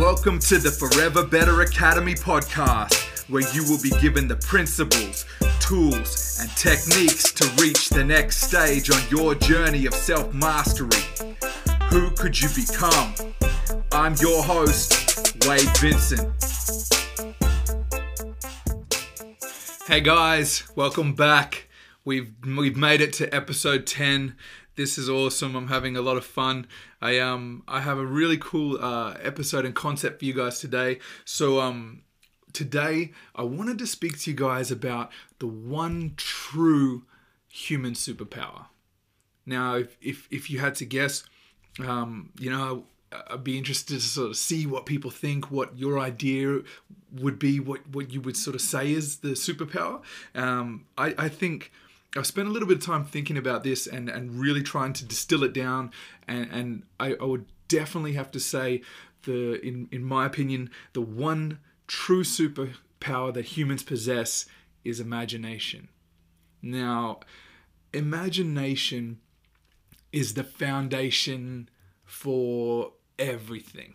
[0.00, 5.26] Welcome to the Forever Better Academy podcast, where you will be given the principles,
[5.60, 11.02] tools, and techniques to reach the next stage on your journey of self mastery.
[11.90, 13.12] Who could you become?
[13.92, 16.32] I'm your host, Wade Vincent.
[19.86, 21.68] Hey guys, welcome back.
[22.06, 24.34] We've we've made it to episode 10.
[24.80, 25.56] This is awesome.
[25.56, 26.66] I'm having a lot of fun.
[27.02, 31.00] I um I have a really cool uh, episode and concept for you guys today.
[31.26, 32.00] So um
[32.54, 37.04] today I wanted to speak to you guys about the one true
[37.46, 38.68] human superpower.
[39.44, 41.24] Now, if if, if you had to guess,
[41.86, 42.86] um, you know,
[43.28, 46.60] I'd be interested to sort of see what people think, what your idea
[47.12, 50.00] would be, what what you would sort of say is the superpower.
[50.34, 51.70] Um, I I think
[52.16, 55.04] I've spent a little bit of time thinking about this and, and really trying to
[55.04, 55.92] distill it down.
[56.26, 58.82] And, and I, I would definitely have to say,
[59.24, 64.46] the in, in my opinion, the one true superpower that humans possess
[64.84, 65.88] is imagination.
[66.62, 67.20] Now,
[67.92, 69.20] imagination
[70.12, 71.68] is the foundation
[72.04, 73.94] for everything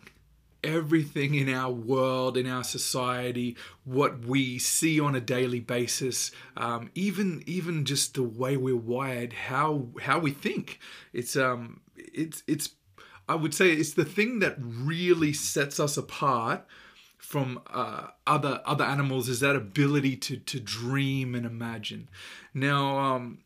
[0.66, 6.90] everything in our world, in our society, what we see on a daily basis, um,
[6.94, 10.78] even even just the way we're wired, how how we think.
[11.12, 12.70] It's um it's it's
[13.28, 16.66] I would say it's the thing that really sets us apart
[17.18, 22.08] from uh, other other animals is that ability to to dream and imagine.
[22.54, 23.38] Now, um,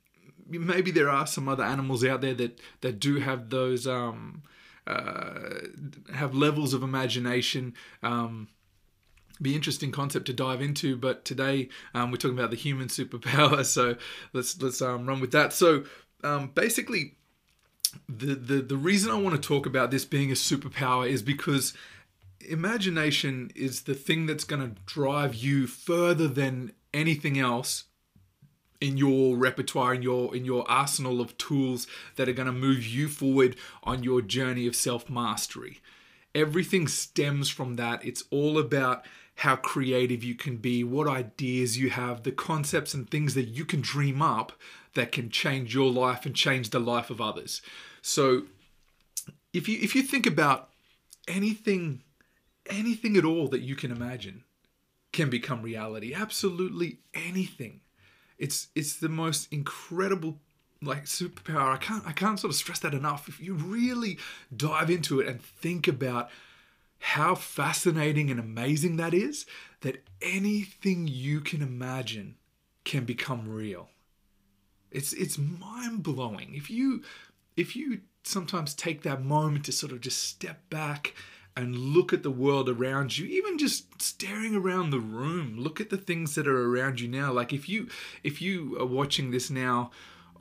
[0.47, 4.43] maybe there are some other animals out there that that do have those um,
[4.86, 7.75] have levels of imagination.
[8.03, 8.48] Um,
[9.42, 13.64] be interesting concept to dive into, but today um, we're talking about the human superpower.
[13.64, 13.97] So
[14.33, 15.53] let's let's um, run with that.
[15.53, 15.84] So
[16.22, 17.17] um, basically,
[18.09, 21.72] the, the the reason I want to talk about this being a superpower is because
[22.41, 27.84] imagination is the thing that's going to drive you further than anything else
[28.81, 31.87] in your repertoire in your in your arsenal of tools
[32.17, 35.81] that are going to move you forward on your journey of self-mastery.
[36.35, 38.05] Everything stems from that.
[38.05, 39.05] It's all about
[39.37, 43.65] how creative you can be what ideas you have the concepts and things that you
[43.65, 44.53] can dream up
[44.95, 47.62] that can change your life and change the life of others.
[48.03, 48.43] So
[49.53, 50.71] if you if you think about
[51.29, 52.03] anything
[52.69, 54.45] anything at all that you can imagine
[55.12, 57.81] can become reality absolutely anything
[58.41, 60.39] it's it's the most incredible
[60.83, 61.75] like superpower.
[61.75, 63.28] I can't I can't sort of stress that enough.
[63.28, 64.19] If you really
[64.56, 66.31] dive into it and think about
[66.99, 69.47] how fascinating and amazing that is,
[69.83, 72.37] that anything you can imagine
[72.84, 73.91] can become real.
[74.91, 76.55] It's it's mind blowing.
[76.55, 77.03] If you
[77.56, 81.15] if you sometimes take that moment to sort of just step back
[81.56, 85.56] and look at the world around you even just staring around the room.
[85.59, 87.33] Look at the things that are around you now.
[87.33, 87.88] Like if you
[88.22, 89.91] if you are watching this now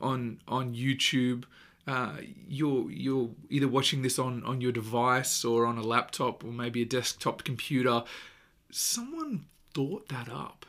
[0.00, 1.44] on on youtube
[1.86, 2.16] uh,
[2.48, 6.82] you're you're either watching this on on your device or on a laptop or maybe
[6.82, 8.04] a desktop computer
[8.70, 10.66] someone thought that up.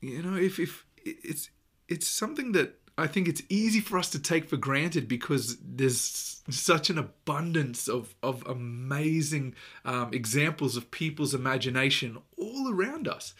[0.00, 1.50] You know if if it's
[1.88, 6.42] it's something that I think it's easy for us to take for granted because there's
[6.48, 13.34] such an abundance of, of amazing um, examples of people's imagination all around us.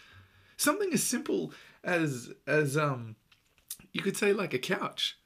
[0.57, 1.53] Something as simple
[1.83, 3.15] as as um,
[3.93, 5.17] you could say like a couch.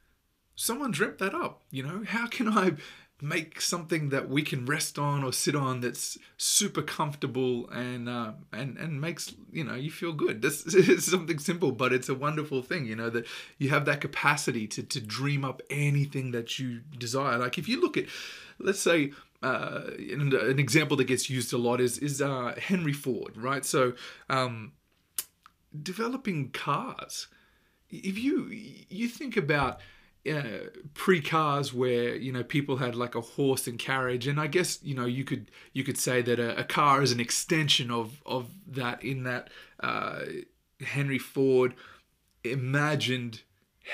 [0.56, 1.64] Someone dreamt that up.
[1.72, 2.74] You know, how can I
[3.22, 8.32] make something that we can rest on or sit on that's super comfortable and uh,
[8.52, 10.42] and and makes you know you feel good.
[10.52, 12.86] This is something simple, but it's a wonderful thing.
[12.86, 13.26] You know that
[13.58, 17.38] you have that capacity to to dream up anything that you desire.
[17.38, 18.06] Like if you look at,
[18.60, 19.12] let's say.
[19.44, 23.66] Uh, an example that gets used a lot is is uh, Henry Ford, right?
[23.66, 23.94] So,
[24.30, 24.74] um,
[25.82, 27.28] developing cars.
[27.90, 29.80] If you you think about
[30.30, 34.28] uh, pre-cars where you know people had like a horse and carriage.
[34.28, 37.12] And i guess you know you could you could say that a, a car is
[37.12, 40.22] an extension of of that in that uh,
[40.82, 41.76] henry ford
[42.44, 43.42] imagined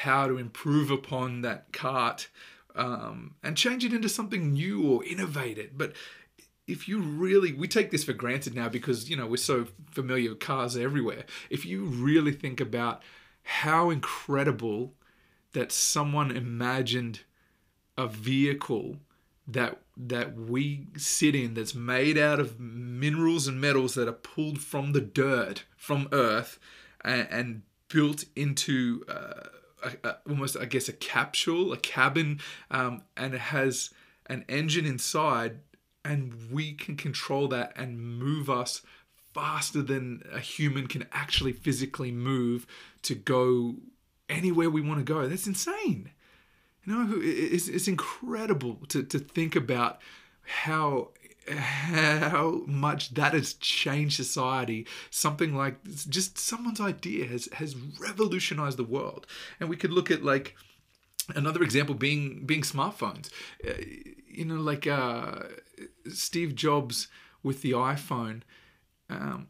[0.04, 2.28] how to improve upon that cart
[2.76, 5.94] um, and change it into something new or innovate it but
[6.68, 10.30] if you really we take this for granted now because you know we're so familiar
[10.30, 11.24] with cars everywhere.
[11.50, 13.02] If you really think about
[13.44, 14.94] how incredible
[15.58, 17.22] that someone imagined
[17.98, 18.98] a vehicle
[19.48, 24.60] that that we sit in that's made out of minerals and metals that are pulled
[24.60, 26.60] from the dirt from earth
[27.04, 29.48] and, and built into uh,
[29.84, 32.40] a, a, almost i guess a capsule a cabin
[32.70, 33.90] um, and it has
[34.28, 35.58] an engine inside
[36.06, 38.84] and we can control that and move us
[39.34, 42.68] faster than a human can actually physically move
[43.02, 43.74] to go
[44.30, 45.28] anywhere we want to go.
[45.28, 46.12] That's insane.
[46.86, 50.00] You know, it's, it's incredible to, to think about
[50.44, 51.10] how
[51.50, 54.86] how much that has changed society.
[55.10, 59.28] Something like just someone's idea has has revolutionized the world.
[59.60, 60.56] And we could look at like
[61.36, 63.30] another example being being smartphones.
[63.66, 63.74] Uh,
[64.28, 65.44] you know, like uh,
[66.10, 67.08] Steve Jobs
[67.44, 68.42] with the iPhone.
[69.10, 69.48] Um,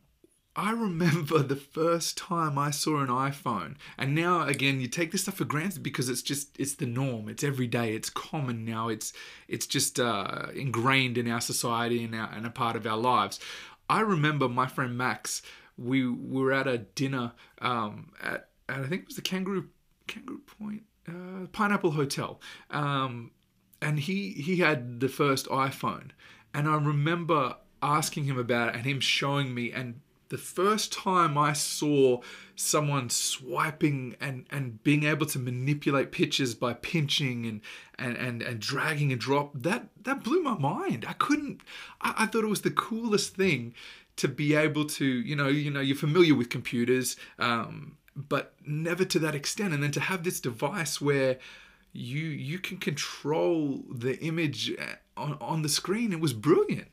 [0.57, 5.21] I remember the first time I saw an iPhone, and now again, you take this
[5.21, 7.29] stuff for granted because it's just it's the norm.
[7.29, 7.93] It's every day.
[7.93, 8.89] It's common now.
[8.89, 9.13] It's
[9.47, 13.39] it's just uh, ingrained in our society and, our, and a part of our lives.
[13.87, 15.43] I remember my friend Max.
[15.79, 19.69] We, were at a dinner um, at, at I think it was the Kangaroo
[20.07, 23.29] Kangaroo Point uh, Pineapple Hotel, um,
[23.79, 26.09] and he he had the first iPhone,
[26.51, 31.37] and I remember asking him about it and him showing me and the first time
[31.37, 32.21] I saw
[32.55, 37.61] someone swiping and, and being able to manipulate pictures by pinching and,
[37.97, 41.05] and, and, and dragging and drop, that, that blew my mind.
[41.07, 41.61] I couldn't,
[42.01, 43.73] I, I thought it was the coolest thing
[44.17, 49.05] to be able to, you know, you know, you're familiar with computers, um, but never
[49.05, 49.73] to that extent.
[49.73, 51.37] And then to have this device where
[51.93, 56.89] you you can control the image uh, on, on the screen, it was brilliant.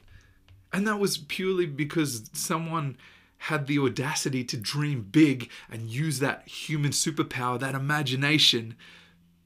[0.72, 2.96] And that was purely because someone
[3.44, 8.74] had the audacity to dream big and use that human superpower, that imagination,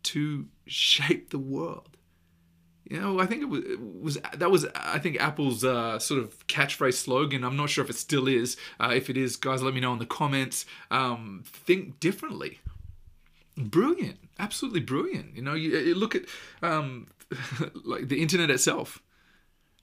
[0.05, 1.97] to shape the world.
[2.89, 6.23] You know, I think it was, it was that was I think Apple's uh, sort
[6.23, 7.43] of catchphrase slogan.
[7.43, 8.56] I'm not sure if it still is.
[8.79, 10.65] Uh, if it is, guys, let me know in the comments.
[10.93, 12.61] Um, think differently.
[13.56, 15.35] Brilliant, absolutely brilliant.
[15.35, 16.23] You know, you, you look at
[16.62, 17.09] um,
[17.85, 19.03] like the internet itself.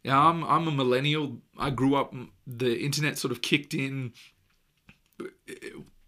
[0.06, 1.40] Yeah, I'm I'm a millennial.
[1.58, 2.14] I grew up.
[2.46, 4.14] The internet sort of kicked in,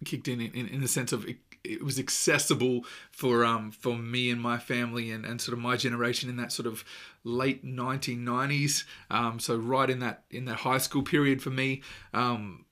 [0.06, 4.30] kicked in in, in the sense of it, it was accessible for um for me
[4.30, 6.86] and my family and, and sort of my generation in that sort of
[7.24, 8.84] late 1990s.
[9.10, 11.82] Um, so right in that in that high school period for me.
[12.14, 12.66] Um,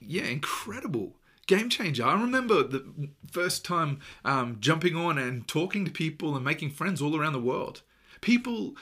[0.00, 2.04] yeah, incredible game changer.
[2.04, 7.00] I remember the first time um, jumping on and talking to people and making friends
[7.00, 7.80] all around the world.
[8.20, 8.76] People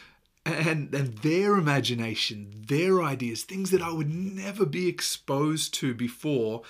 [0.53, 6.63] and and their imagination, their ideas, things that I would never be exposed to before,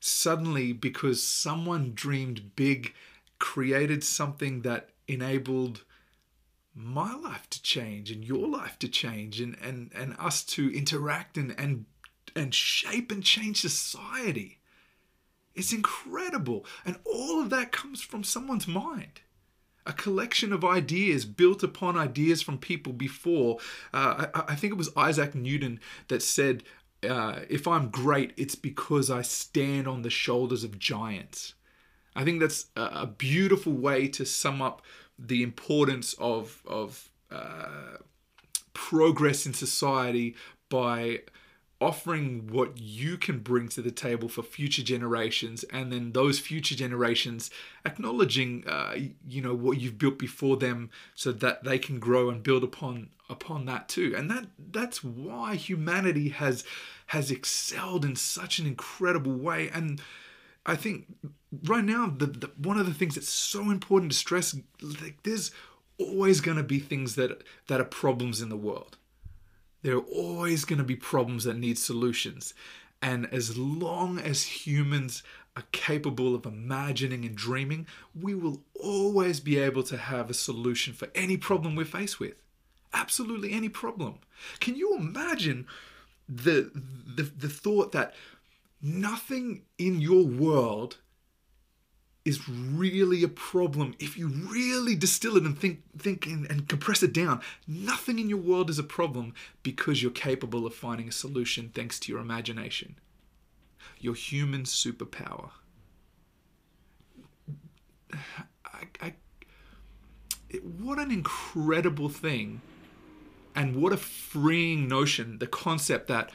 [0.00, 2.94] suddenly because someone dreamed big,
[3.38, 5.84] created something that enabled
[6.74, 11.36] my life to change and your life to change and and and us to interact
[11.36, 11.86] and and
[12.34, 14.58] and shape and change society.
[15.54, 16.66] It's incredible.
[16.84, 19.20] And all of that comes from someone's mind
[19.86, 23.58] a collection of ideas built upon ideas from people before.
[23.92, 26.62] Uh, I, I, think it was Isaac Newton that said,
[27.02, 31.54] uh, If I'm great, it's because I stand on the shoulders of giants.
[32.16, 34.82] I think that's a, beautiful way to sum up
[35.18, 37.98] the importance of, of uh,
[38.72, 40.36] progress in society
[40.68, 41.20] by
[41.84, 46.74] offering what you can bring to the table for future generations and then those future
[46.74, 47.50] generations
[47.84, 48.96] acknowledging uh,
[49.28, 53.10] you know what you've built before them so that they can grow and build upon
[53.28, 54.14] upon that too.
[54.16, 56.64] And that that's why humanity has
[57.06, 59.70] has excelled in such an incredible way.
[59.72, 60.00] And
[60.66, 61.06] i think
[61.64, 65.50] right now the, the one of the things that's so important to stress like there's
[65.98, 68.96] always going to be things that that are problems in the world
[69.84, 72.54] there are always going to be problems that need solutions.
[73.02, 75.22] And as long as humans
[75.56, 77.86] are capable of imagining and dreaming,
[78.18, 82.32] we will always be able to have a solution for any problem we're faced with.
[82.94, 84.20] Absolutely any problem.
[84.58, 85.66] Can you imagine
[86.26, 88.14] the, the, the thought that
[88.80, 90.96] nothing in your world
[92.24, 93.94] is really a problem.
[93.98, 98.28] If you really distill it and think think and, and, compress it down nothing in
[98.28, 102.20] your world is a problem because you're capable of finding a solution thanks to your
[102.20, 102.98] imagination.
[103.98, 105.50] Your human superpower.
[108.12, 109.14] I, I,
[110.48, 112.62] it, what an incredible thing
[113.54, 116.30] and what a freeing notion the concept that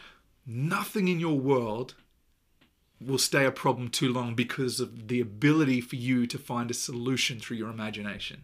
[0.46, 1.96] nothing in your world
[3.02, 6.74] will stay a problem too long because of the ability for you to find a
[6.74, 8.44] solution through your imagination.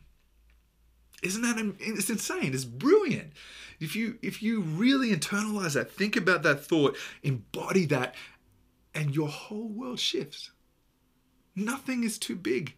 [1.24, 2.54] Isn't that it's insane?
[2.54, 3.34] It's brilliant.
[3.80, 8.16] If you if you really internalize that, think about that thought, embody that,
[8.94, 10.52] and your whole world shifts.
[11.56, 12.76] Nothing is too big.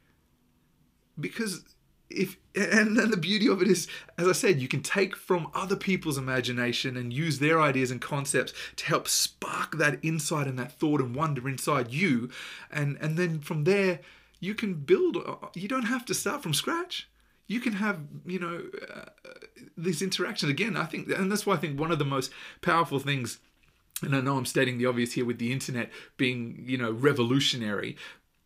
[1.19, 1.63] Because
[2.09, 3.87] if and then the beauty of it is
[4.17, 8.01] as i said you can take from other people's imagination and use their ideas and
[8.01, 12.29] concepts to help spark that insight and that thought and wonder inside you.
[12.71, 13.99] And and then from there
[14.39, 15.17] you can build
[15.55, 17.09] you don't have to start from scratch.
[17.47, 19.05] You can have you know uh,
[19.77, 20.75] these interactions again.
[20.77, 23.39] I think and that's why i think one of the most powerful things
[24.03, 27.97] and i know i'm stating the obvious here with the internet being you know revolutionary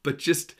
[0.01, 0.55] but just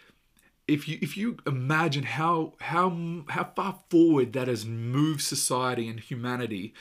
[0.72, 6.00] if you if you imagine how how how far forward that has moved society and
[6.00, 6.74] humanity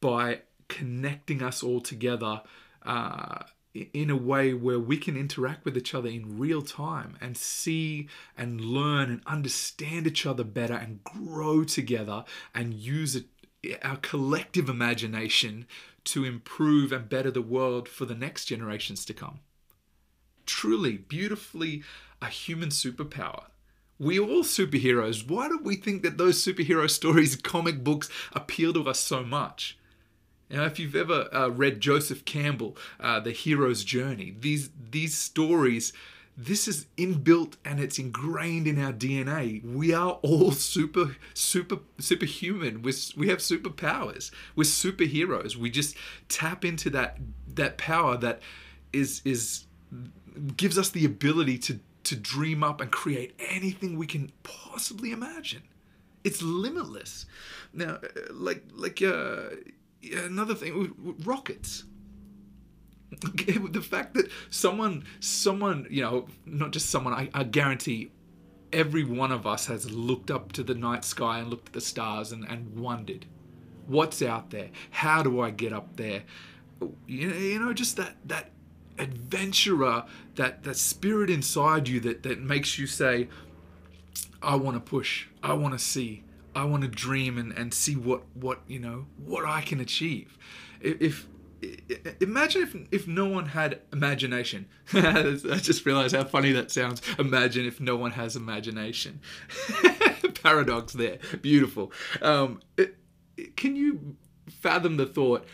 [0.00, 2.42] by connecting us all together
[2.84, 3.42] uh,
[3.74, 8.08] in a way where we can interact with each other in real time and see
[8.36, 13.26] and learn and understand each other better and grow together and use it,
[13.82, 15.66] our collective imagination
[16.02, 19.40] to improve and better the world for the next generations to come.
[20.46, 21.84] Truly, beautifully
[22.22, 23.44] a human superpower.
[23.98, 25.28] We all superheroes.
[25.28, 29.76] Why do we think that those superhero stories, comic books, appeal to us so much?
[30.48, 35.92] Know, if you've ever uh, read Joseph Campbell, uh, The Hero's Journey, these these stories,
[36.36, 39.62] this is inbuilt and it's ingrained in our DNA.
[39.62, 42.82] We are all super super superhuman.
[42.82, 44.32] We we have superpowers.
[44.56, 45.54] We're superheroes.
[45.54, 45.96] We just
[46.28, 47.18] tap into that
[47.54, 48.40] that power that
[48.92, 49.66] is is
[50.56, 55.62] gives us the ability to to dream up and create anything we can possibly imagine.
[56.24, 57.26] It's limitless.
[57.72, 59.50] Now, uh, like like uh,
[60.02, 61.84] another thing with, rockets.
[63.10, 68.12] the fact that someone, someone, you know, not just someone, I, I guarantee
[68.72, 71.80] every one of us has looked up to the night sky and looked at the
[71.80, 73.26] stars and, and wondered,
[73.86, 74.70] what's out there?
[74.90, 76.22] How do I get up there?
[77.06, 78.50] You know, just that that
[79.00, 80.04] adventurer,
[80.36, 83.28] that that spirit inside you that that makes you say,
[84.42, 87.96] I want to push, I want to see, I want to dream and, and see
[87.96, 90.38] what what you know what I can achieve.
[90.80, 91.26] If,
[92.20, 94.66] imagine if if no one had imagination.
[94.92, 97.02] I just realized how funny that sounds.
[97.18, 99.20] Imagine if no one has imagination.
[100.42, 101.92] Paradox there, beautiful.
[102.22, 102.96] Um, it,
[103.56, 104.16] can you
[104.48, 105.46] fathom the thought?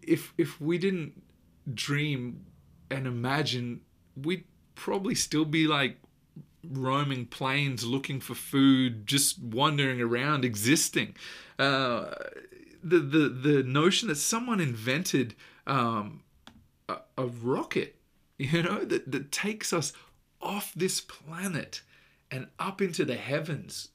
[0.00, 1.23] If if we didn't
[1.72, 2.44] dream
[2.90, 3.80] and imagine,
[4.16, 4.44] we'd
[4.74, 5.98] probably still be like
[6.70, 11.14] roaming plains looking for food, just wandering around, existing.
[11.58, 12.14] Uh,
[12.82, 15.34] the, the, the notion that someone invented
[15.66, 16.22] um,
[16.88, 17.96] a, a rocket,
[18.38, 19.92] you know, that, that takes us
[20.40, 21.80] off this planet
[22.30, 23.88] and up into the heavens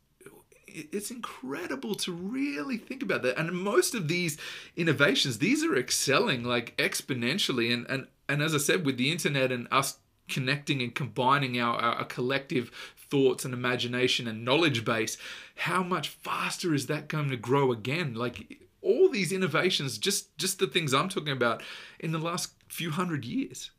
[0.92, 3.38] it's incredible to really think about that.
[3.38, 4.38] And most of these
[4.76, 7.74] innovations, these are excelling like exponentially.
[7.74, 9.98] And and and as I said, with the internet and us
[10.30, 15.18] connecting and combining our, our, collective thoughts and imagination and knowledge base,
[15.56, 18.14] how much faster is that going to grow again?
[18.14, 21.64] Like all these innovations, just just the things I'm talking about
[22.00, 23.72] in the last few hundred years.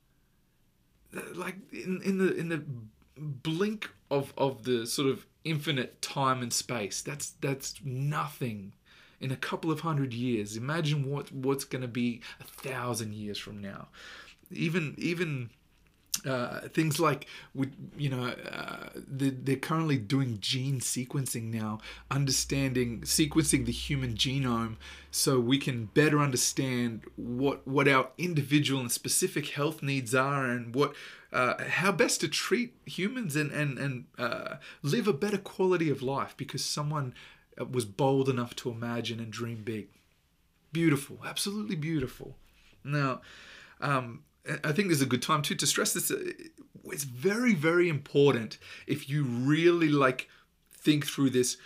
[1.34, 2.62] Like in, in the in the
[3.16, 7.02] blink of of the sort of infinite time and space.
[7.02, 8.72] That's that's nothing
[9.20, 10.56] in a couple of hundred years.
[10.56, 13.88] Imagine what what's going to be a thousand years from now.
[14.50, 15.50] Even even
[16.26, 17.26] uh, things like
[17.96, 21.78] you know uh, they're, they're currently doing gene sequencing now
[22.10, 24.76] understanding sequencing the human genome
[25.10, 30.74] so we can better understand what what our individual and specific health needs are and
[30.74, 30.94] what
[31.32, 36.02] uh, how best to treat humans and and and uh, live a better quality of
[36.02, 37.14] life because someone
[37.60, 39.88] uh, was bold enough to imagine and dream big.
[40.72, 42.36] Beautiful, absolutely beautiful.
[42.84, 43.20] Now,
[43.80, 44.22] um,
[44.64, 46.10] I think this is a good time too to stress this.
[46.10, 46.32] Uh,
[46.84, 50.28] it's very, very important if you really like
[50.72, 51.56] think through this.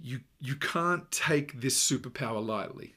[0.00, 2.94] You you can't take this superpower lightly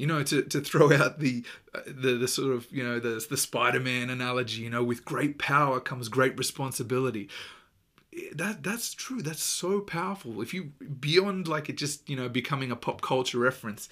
[0.00, 3.22] you know, to, to throw out the, uh, the the sort of you know the
[3.28, 7.28] the Spider-Man analogy, you know, with great power comes great responsibility.
[8.32, 9.20] That that's true.
[9.20, 10.40] That's so powerful.
[10.40, 13.90] If you beyond like it just you know becoming a pop culture reference,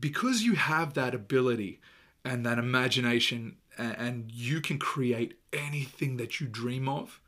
[0.00, 1.80] because you have that ability
[2.26, 7.20] and that imagination, and you can create anything that you dream of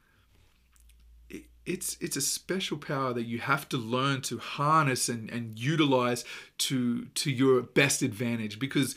[1.69, 6.25] it's it's a special power that you have to learn to harness and, and utilize
[6.57, 8.97] to to your best advantage because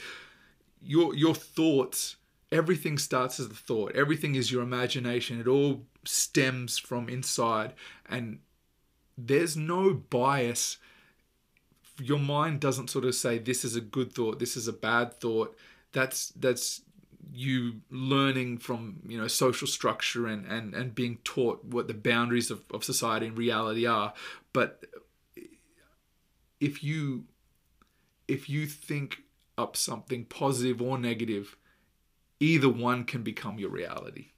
[0.82, 2.16] your your thoughts
[2.52, 3.96] everything starts as a thought.
[3.96, 5.40] Everything is your imagination.
[5.40, 7.74] It all stems from inside
[8.10, 8.40] and
[9.18, 10.78] there's no bias.
[12.02, 14.40] Your mind doesn't sort of say this is a good thought.
[14.40, 15.56] This is a bad thought
[15.92, 16.82] that's that's
[17.34, 22.52] you learning from you know social structure and and and being taught what the boundaries
[22.52, 24.14] of, of society and reality are.
[24.54, 24.86] But
[26.60, 27.26] if you
[28.28, 29.24] if you think
[29.58, 31.58] up something positive or negative
[32.42, 34.32] either one can become your reality.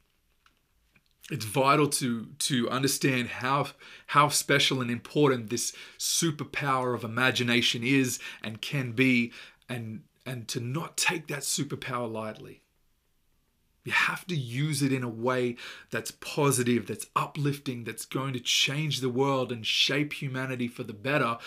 [1.32, 3.68] It's vital to to understand how
[4.08, 9.32] how special and important this superpower of imagination is and can be
[9.70, 12.62] and and to not take that superpower lightly.
[13.84, 15.58] You have to use it in a way
[15.92, 20.94] that's positive that's uplifting that's going to change the world and shape humanity for the
[20.94, 21.38] better.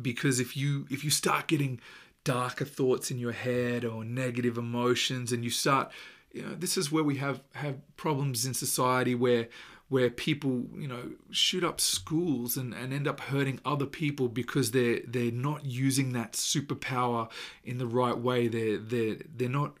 [0.00, 1.78] Because if you if you start getting
[2.24, 5.90] darker thoughts in your head or negative emotions and you start
[6.32, 9.48] you know this is where we have have problems in society where
[9.92, 14.70] where people you know shoot up schools and, and end up hurting other people because
[14.70, 17.30] they're they're not using that superpower
[17.62, 18.48] in the right way.
[18.48, 19.76] They're they're they're not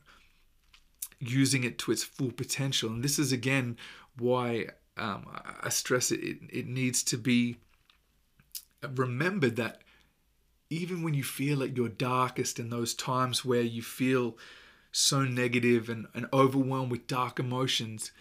[1.18, 2.90] using it to its full potential.
[2.90, 3.78] And this is again
[4.18, 4.66] why
[4.98, 5.24] um,
[5.62, 7.56] I stress it, it it needs to be
[8.94, 9.80] remembered that
[10.68, 14.36] even when you feel at your darkest in those times where you feel
[14.90, 18.12] so negative and, and overwhelmed with dark emotions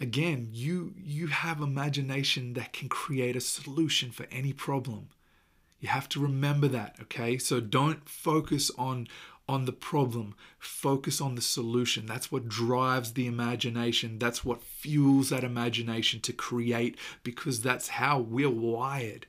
[0.00, 5.08] again you you have imagination that can create a solution for any problem.
[5.78, 7.38] You have to remember that okay?
[7.38, 9.08] So don't focus on
[9.50, 10.36] on the problem.
[10.60, 12.06] Focus on the solution.
[12.06, 14.20] That's what drives the imagination.
[14.20, 19.26] That's what fuels that imagination to create because that's how we're wired.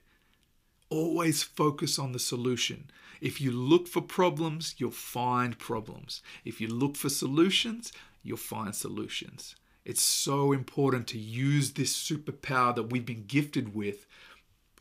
[0.90, 2.92] Always focus on the solution.
[3.20, 6.22] If you look for problems, you'll find problems.
[6.46, 9.56] If you look for solutions, you'll find solutions.
[9.84, 14.06] It's so important to use this superpower that we've been gifted with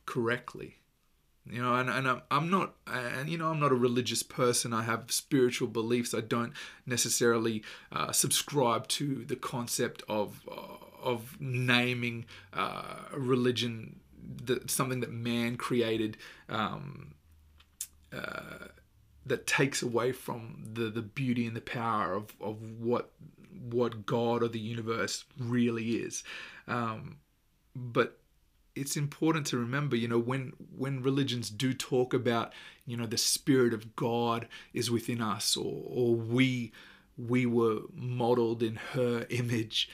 [0.07, 0.77] correctly.
[1.49, 4.73] You know, and, and I'm, I'm not, and you know, I'm not a religious person.
[4.73, 6.15] I have spiritual beliefs.
[6.15, 6.53] I don't
[6.87, 14.01] necessarily uh, subscribe to the concept of uh, of naming uh, religion
[14.45, 16.19] that something that man created.
[16.49, 17.15] Um,
[18.13, 18.67] uh,
[19.27, 23.13] that takes away from the the beauty and the power of of what
[23.59, 26.23] what God or the universe really is.
[26.69, 27.19] Um,
[27.75, 28.19] but
[28.75, 32.53] it's important to remember, you know, when when religions do talk about,
[32.87, 36.73] you know, the spirit of God is within us, or or we
[37.17, 39.89] we were modeled in her image.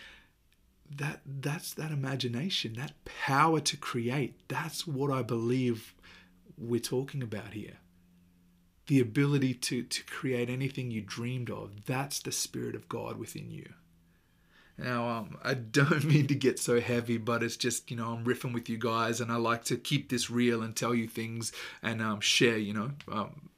[0.88, 4.40] That that's that imagination, that power to create.
[4.48, 5.94] That's what I believe
[6.56, 7.78] we're talking about here
[8.86, 11.86] the ability to, to create anything you dreamed of.
[11.86, 13.68] That's the Spirit of God within you.
[14.78, 18.24] Now, um, I don't mean to get so heavy, but it's just, you know, I'm
[18.24, 21.52] riffing with you guys and I like to keep this real and tell you things
[21.82, 23.48] and um, share, you know, um,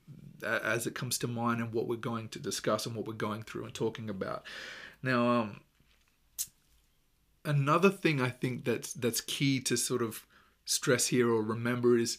[0.43, 3.43] as it comes to mind and what we're going to discuss and what we're going
[3.43, 4.45] through and talking about.
[5.03, 5.61] Now, um,
[7.45, 10.25] another thing I think that's that's key to sort of
[10.65, 12.19] stress here or remember is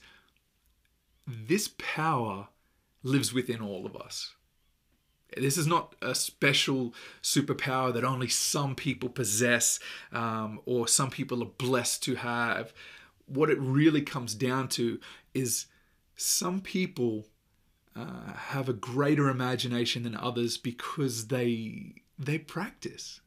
[1.28, 2.48] this power
[3.04, 4.34] lives within all of us.
[5.38, 9.80] This is not a special superpower that only some people possess
[10.12, 12.74] um, or some people are blessed to have.
[13.28, 15.00] What it really comes down to
[15.36, 15.68] is
[16.16, 17.28] some people
[17.96, 23.22] uh, have a greater imagination than others because they they practice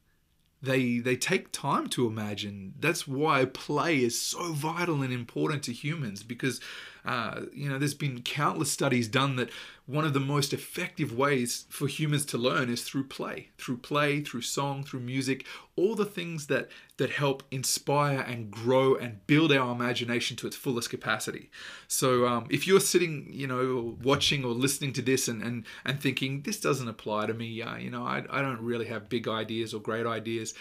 [0.63, 5.73] they they take time to imagine that's why play is so vital and important to
[5.73, 6.61] humans because
[7.05, 9.51] uh, you know there's been countless studies done that
[9.87, 14.21] one of the most effective ways for humans to learn is through play through play
[14.21, 19.53] through song through music all the things that that help inspire and grow and build
[19.53, 21.51] our imagination to its fullest capacity.
[21.89, 26.01] So um, if you're sitting you know watching or listening to this and and, and
[26.01, 29.27] thinking this doesn't apply to me uh, you know I, I don't really have big
[29.27, 30.55] ideas or great ideas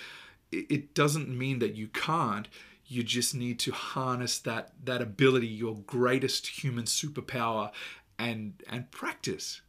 [0.51, 2.47] it, it doesn't mean that you can't
[2.91, 7.71] you just need to harness that that ability your greatest human superpower
[8.19, 9.61] and and practice.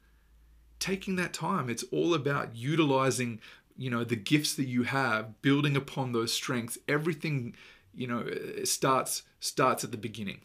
[0.80, 3.40] Taking that time it's all about utilizing
[3.76, 6.78] you know the gifts that you have building upon those strengths.
[6.88, 7.54] Everything
[7.94, 8.26] you know
[8.64, 10.40] starts starts at the beginning.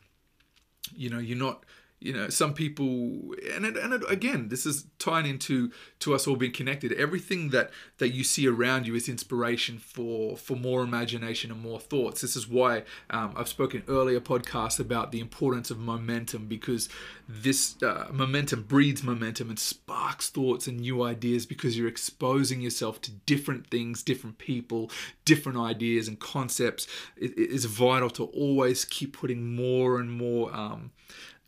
[0.96, 1.66] You know you're not
[2.00, 6.28] you know some people and it, and it, again this is tying into to us
[6.28, 6.94] all being connected.
[6.94, 11.80] Everything that that you see around you is inspiration for for more imagination and more
[11.80, 12.22] thoughts.
[12.22, 16.90] This is why um, i've spoken earlier podcasts about the importance of momentum because
[17.28, 23.02] this uh, momentum breeds momentum and sparks thoughts and new ideas because you're exposing yourself
[23.02, 24.92] to different things different people
[25.28, 26.88] different ideas and concepts.
[27.18, 30.92] It, it is vital to always keep putting more and more um,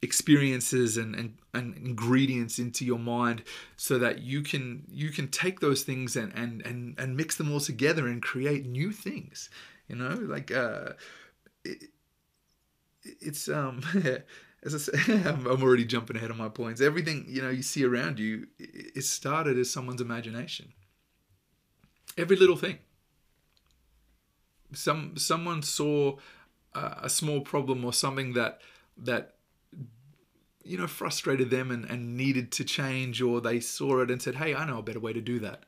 [0.01, 3.43] experiences and, and, and ingredients into your mind
[3.75, 7.51] so that you can you can take those things and and and, and mix them
[7.51, 9.49] all together and create new things
[9.87, 10.93] you know like uh
[11.65, 11.83] it,
[13.03, 13.81] it's um
[14.63, 16.81] as I said, I'm already jumping ahead of my points.
[16.81, 20.73] Everything you know you see around you, it started as someone's imagination.
[22.17, 22.79] Every little thing.
[24.73, 26.17] Some someone saw
[26.73, 28.61] a small problem or something that
[28.97, 29.35] that
[30.69, 34.35] you know frustrated them and, and needed to change, or they saw it and said,
[34.35, 35.63] "Hey, I know a better way to do that."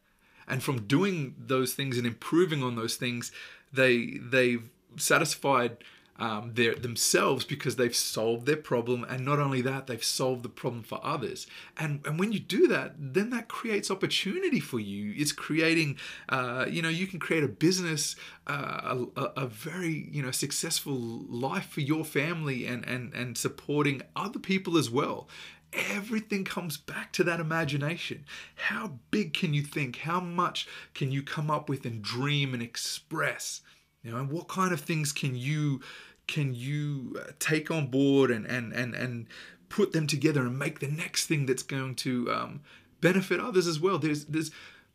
[0.47, 3.31] And from doing those things and improving on those things,
[3.73, 5.77] they they've satisfied
[6.21, 9.03] um, their, themselves because they've solved their problem.
[9.10, 11.47] And not only that, they've solved the problem for others.
[11.77, 15.15] And, and when you do that, then that creates opportunity for you.
[15.17, 15.97] It's creating,
[16.29, 20.93] uh, you know, you can create a business, uh, a, a very, you know, successful
[20.95, 25.27] life for your family and, and, and supporting other people as well
[25.73, 28.25] everything comes back to that imagination.
[28.55, 29.95] How big can you think?
[29.95, 33.62] How much can you come up with and dream and express?
[34.03, 35.81] You know, and what kind of things can you
[36.32, 39.28] can you uh, take on board and and and and
[39.67, 42.62] put them together and make the next thing that's going to um,
[43.02, 44.00] benefit others as well.
[44.00, 44.50] There's there's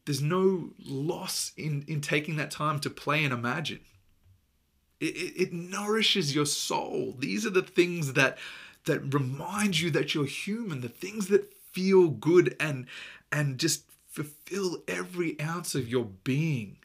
[0.06, 3.80] there's no loss in in taking that time to play and imagine.
[4.98, 7.14] It, it, it nourishes your soul.
[7.18, 8.38] These are the things that
[8.86, 10.80] that remind you that you're human.
[10.80, 12.86] The things that feel good and
[13.30, 16.78] and just fulfill every ounce of your being.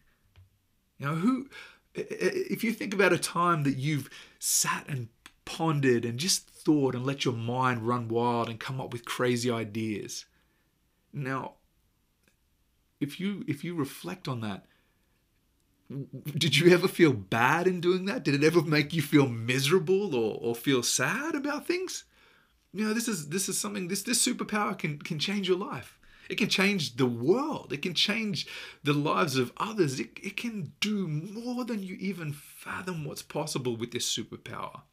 [0.97, 1.49] You know who
[1.93, 5.09] if you think about a time that you've sat and
[5.45, 9.49] pondered and just thought and let your mind run wild and come up with crazy
[9.49, 10.25] ideas.
[11.11, 11.55] Now,
[12.99, 14.65] if you if you reflect on that,
[16.37, 18.23] did you ever feel bad in doing that?
[18.23, 22.05] Did it ever make you feel miserable or, or feel sad about things?
[22.73, 25.97] You know, this is this is something this this superpower can can change your life.
[26.31, 27.73] It can change the world.
[27.73, 28.47] It can change
[28.85, 29.99] the lives of others.
[29.99, 34.83] It, it can do more than you even fathom what's possible with this superpower.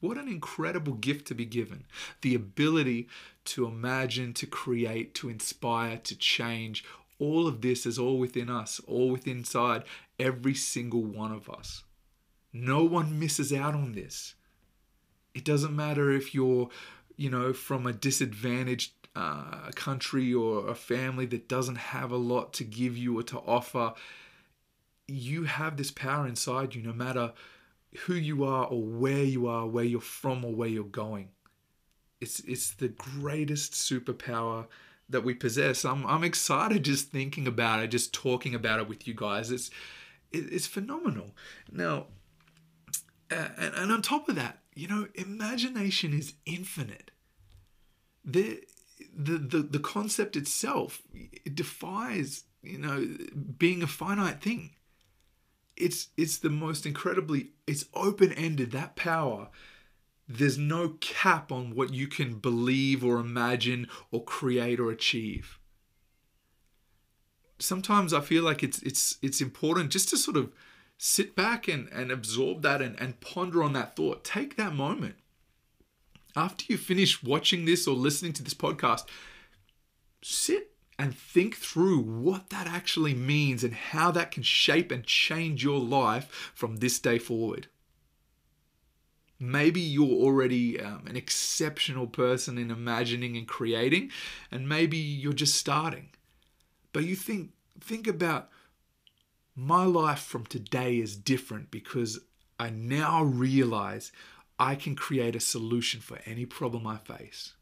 [0.00, 1.86] What an incredible gift to be given.
[2.20, 3.08] The ability
[3.46, 6.84] to imagine, to create, to inspire, to change.
[7.18, 9.84] All of this is all within us, all within inside
[10.18, 11.82] every single one of us.
[12.52, 14.34] No one misses out on this.
[15.34, 16.68] It doesn't matter if you're,
[17.16, 22.16] you know, from a disadvantaged uh, a country or a family that doesn't have a
[22.16, 23.94] lot to give you or to offer,
[25.06, 27.32] you have this power inside you no matter
[28.06, 31.28] who you are or where you are, where you're from or where you're going.
[32.20, 34.66] It's, it's the greatest superpower
[35.08, 35.84] that we possess.
[35.84, 39.50] I'm, I'm excited just thinking about it, just talking about it with you guys.
[39.50, 39.70] It's,
[40.32, 41.30] it's phenomenal.
[41.70, 42.06] Now,
[43.30, 47.10] and, and on top of that, you know, imagination is infinite.
[48.24, 48.56] There,
[49.16, 53.06] the, the, the concept itself it defies you know
[53.58, 54.70] being a finite thing.
[55.76, 59.48] It's it's the most incredibly it's open-ended that power.
[60.26, 65.58] There's no cap on what you can believe or imagine or create or achieve.
[67.58, 70.52] Sometimes i feel like it's it's it's important just to sort of
[70.96, 74.24] sit back and, and absorb that and, and ponder on that thought.
[74.24, 75.16] Take that moment
[76.36, 79.04] after you finish watching this or listening to this podcast,
[80.22, 85.64] sit and think through what that actually means and how that can shape and change
[85.64, 87.68] your life from this day forward.
[89.40, 94.10] Maybe you're already um, an exceptional person in imagining and creating,
[94.50, 96.10] and maybe you're just starting.
[96.92, 98.48] But you think think about
[99.56, 102.20] my life from today is different because
[102.58, 104.12] I now realize
[104.58, 107.54] I can create a solution for any problem I face.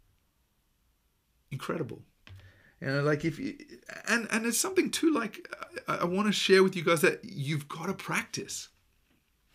[1.50, 2.02] Incredible.
[2.80, 3.56] You know, like if you,
[4.08, 5.48] and and it's something too like
[5.86, 8.68] I, I want to share with you guys that you've got to practice.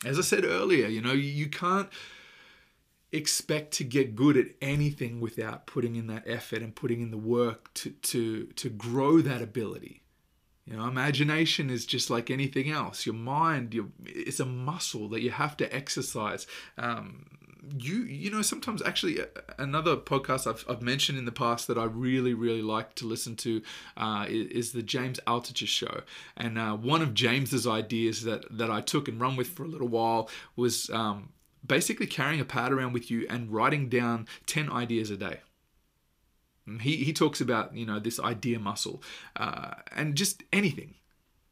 [0.06, 1.90] As I said earlier, you know, you, you can't
[3.12, 7.18] expect to get good at anything without putting in that effort and putting in the
[7.18, 10.04] work to to to grow that ability.
[10.68, 13.06] You know, imagination is just like anything else.
[13.06, 16.46] Your mind, your, it's a muscle that you have to exercise.
[16.78, 17.26] Um,
[17.78, 19.26] you, you know, sometimes actually uh,
[19.58, 23.38] another podcast I've, I've mentioned in the past that I really, really like to listen
[23.38, 23.62] to
[23.96, 26.02] uh, is, is, the James Altucher show.
[26.36, 29.68] And uh, one of James's ideas that that I took and run with for a
[29.68, 31.30] little while was um,
[31.66, 35.40] basically carrying a pad around with you and writing down ten ideas a day.
[36.82, 39.02] He, he talks about you know this idea muscle
[39.36, 40.96] uh, and just anything.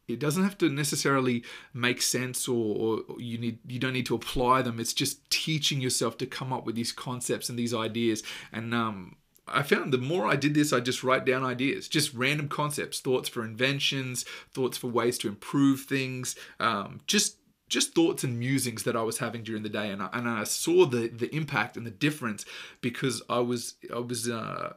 [0.08, 4.16] It doesn't have to necessarily make sense or, or, you need you don't need to
[4.16, 4.80] apply them.
[4.80, 8.22] It's just teaching yourself to come up with these concepts and these ideas.
[8.52, 9.16] And um,
[9.48, 13.00] I found the more I did this, I just write down ideas, just random concepts,
[13.00, 14.24] thoughts for inventions,
[14.54, 19.18] thoughts for ways to improve things, um, just just thoughts and musings that I was
[19.18, 22.46] having during the day, and I, and I saw the the impact and the difference
[22.82, 24.74] because I was I was uh,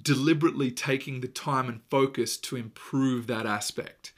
[0.00, 4.12] deliberately taking the time and focus to improve that aspect.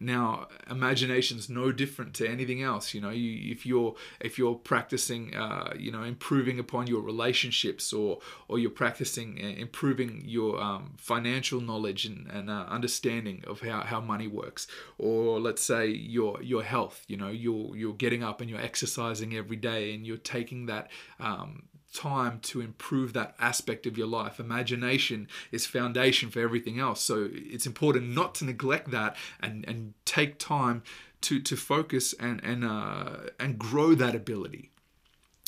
[0.00, 2.94] Now, imagination's no different to anything else.
[2.94, 7.92] You know, you, if you're if you're practicing, uh, you know, improving upon your relationships,
[7.92, 13.60] or or you're practicing uh, improving your um, financial knowledge and, and uh, understanding of
[13.60, 17.04] how, how money works, or let's say your your health.
[17.08, 20.90] You know, you're you're getting up and you're exercising every day, and you're taking that
[21.18, 24.38] um, time to improve that aspect of your life.
[24.38, 27.00] Imagination is foundation for everything else.
[27.00, 30.82] So it's important not to neglect that and, and take time
[31.22, 34.70] to, to focus and, and, uh, and grow that ability.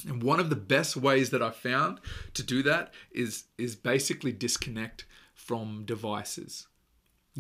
[0.07, 2.01] And one of the best ways that I found
[2.35, 6.67] to do that is, is basically disconnect from devices.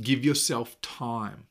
[0.00, 1.46] Give yourself time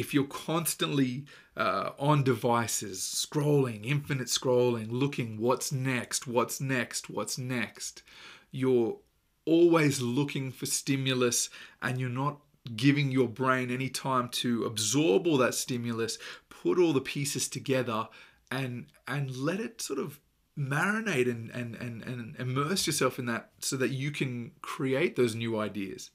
[0.00, 1.26] if you're constantly
[1.58, 8.02] uh, on devices, scrolling, infinite scrolling, looking what's next, what's next, what's next,
[8.50, 8.96] you're
[9.44, 11.50] always looking for stimulus
[11.82, 12.38] and you're not
[12.76, 16.16] giving your brain any time to absorb all that stimulus,
[16.48, 18.08] put all the pieces together
[18.50, 20.18] and and let it sort of
[20.58, 25.34] marinate and and and, and immerse yourself in that so that you can create those
[25.34, 26.10] new ideas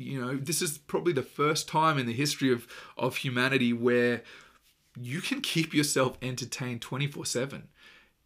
[0.00, 4.22] you know, this is probably the first time in the history of, of humanity where
[4.98, 7.68] you can keep yourself entertained 24 7.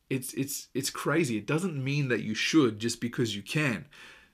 [0.09, 1.37] It's, it's, it's crazy.
[1.37, 3.87] It doesn't mean that you should just because you can.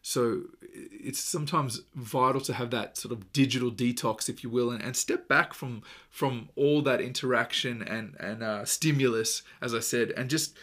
[0.03, 4.83] So it's sometimes vital to have that sort of digital detox, if you will, and,
[4.83, 10.13] and step back from from all that interaction and and uh, stimulus, as I said,
[10.13, 10.57] and just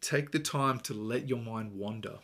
[0.00, 2.18] take the time to let your mind wander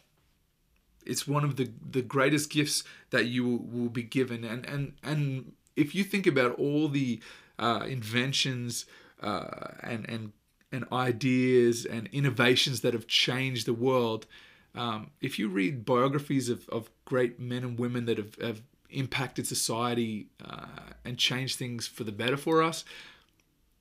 [1.08, 4.44] it's one of the the greatest gifts that you will, be given.
[4.44, 7.20] And and and if you think about all the
[7.58, 8.86] uh, inventions
[9.22, 10.32] uh, and and
[10.70, 14.26] and ideas and innovations that have changed the world
[14.74, 19.46] um, if you read biographies of, of great men and women that have, have impacted
[19.46, 20.66] society uh,
[21.04, 22.84] and changed things for the better for us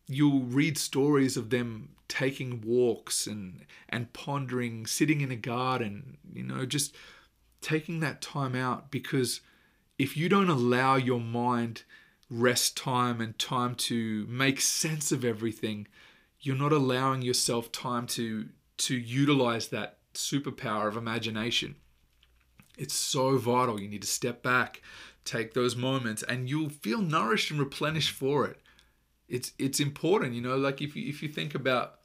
[0.07, 6.43] you'll read stories of them taking walks and and pondering sitting in a garden you
[6.43, 6.95] know just
[7.61, 9.41] taking that time out because
[9.97, 11.83] if you don't allow your mind
[12.29, 15.87] rest time and time to make sense of everything,
[16.41, 21.75] you're not allowing yourself time to to utilize that superpower of imagination.
[22.77, 23.81] It's so vital.
[23.81, 24.83] You need to step back,
[25.25, 28.61] take those moments, and you'll feel nourished and replenished for it.
[29.27, 30.57] It's it's important, you know.
[30.57, 31.95] Like if you if you think about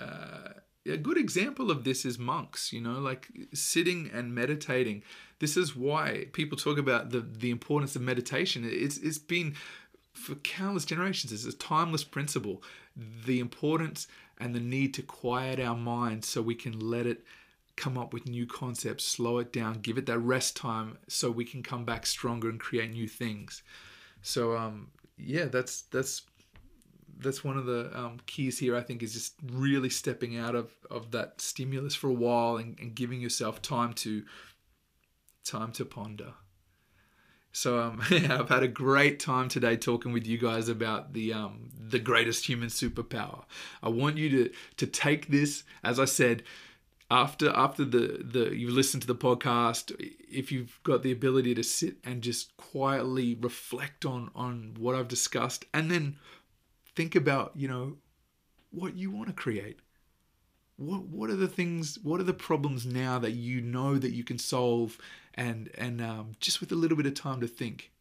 [0.00, 0.48] uh,
[0.88, 5.02] a good example of this is monks, you know, like sitting and meditating.
[5.38, 8.64] This is why people talk about the, the importance of meditation.
[8.64, 9.54] It's, it's been
[10.12, 12.62] for countless generations, it's a timeless principle.
[12.96, 17.24] The importance and the need to quiet our mind so we can let it
[17.76, 21.44] come up with new concepts, slow it down, give it that rest time so we
[21.44, 23.62] can come back stronger and create new things.
[24.22, 26.22] So um yeah, that's that's
[27.18, 28.76] that's one of the um, keys here.
[28.76, 32.78] I think is just really stepping out of of that stimulus for a while and,
[32.78, 34.24] and giving yourself time to
[35.44, 36.34] time to ponder.
[37.56, 41.32] So um, yeah, I've had a great time today talking with you guys about the
[41.32, 43.44] um, the greatest human superpower.
[43.82, 46.42] I want you to to take this, as I said,
[47.10, 51.62] after after the the you listen to the podcast, if you've got the ability to
[51.62, 56.16] sit and just quietly reflect on on what I've discussed, and then
[56.96, 57.98] think about, you know,
[58.70, 59.78] what you want to create.
[60.76, 61.98] What what are the things?
[62.02, 64.98] What are the problems now that you know that you can solve,
[65.34, 67.92] and and um, just with a little bit of time to think.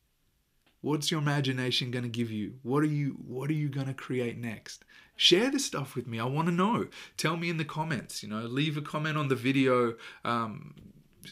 [0.81, 2.55] What's your imagination going to give you?
[2.63, 4.83] What are you What are you going to create next?
[5.15, 6.19] Share this stuff with me.
[6.19, 6.87] I want to know.
[7.15, 8.21] Tell me in the comments.
[8.21, 9.95] You know, leave a comment on the video.
[10.25, 10.75] Um,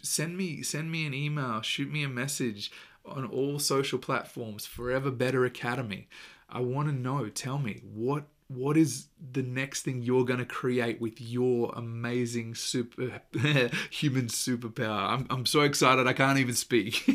[0.01, 1.61] send me send me an email.
[1.61, 2.71] Shoot me a message
[3.05, 4.65] on all social platforms.
[4.65, 6.07] Forever Better Academy.
[6.53, 7.27] I want to know.
[7.29, 12.53] Tell me what what is the next thing you're going to create with your amazing
[12.53, 13.21] super
[13.89, 15.09] human superpower?
[15.09, 17.09] I'm I'm so excited I can't even speak.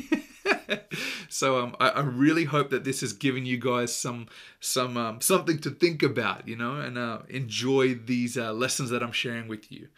[1.29, 4.27] so um, I, I, really hope that this has given you guys some
[4.59, 9.03] some um, something to think about, you know, and uh, enjoy these uh, lessons that
[9.03, 9.89] I'm sharing with you.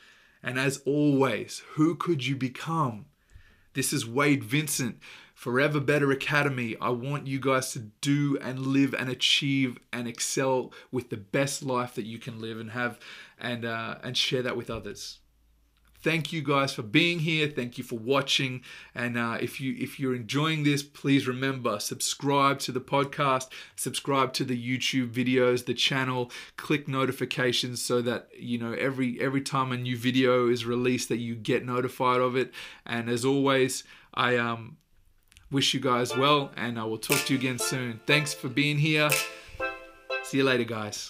[0.42, 3.06] And as always, who could you become?
[3.74, 4.98] This is Wade Vincent
[5.40, 6.76] Forever Better Academy.
[6.82, 11.62] I want you guys to do and live and achieve and excel with the best
[11.62, 12.98] life that you can live and have,
[13.38, 15.20] and uh, and share that with others.
[16.02, 17.48] Thank you guys for being here.
[17.48, 18.60] Thank you for watching.
[18.94, 24.34] And uh, if you if you're enjoying this, please remember subscribe to the podcast, subscribe
[24.34, 29.72] to the YouTube videos, the channel, click notifications so that you know every every time
[29.72, 32.52] a new video is released that you get notified of it.
[32.84, 34.76] And as always, I um
[35.50, 38.00] wish you guys well, and I will talk to you again soon.
[38.06, 39.10] Thanks for being here.
[40.22, 41.08] See you later, guys.